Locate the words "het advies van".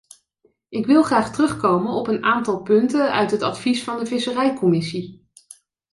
3.31-3.99